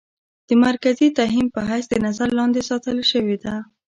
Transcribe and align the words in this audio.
د 0.47 0.49
مرکزي 0.65 1.07
تهيم 1.17 1.47
په 1.55 1.61
حېث 1.69 1.85
د 1.89 1.95
نظر 2.05 2.27
لاندې 2.37 2.61
ساتلے 2.69 3.05
شوې 3.13 3.37
ده. 3.43 3.55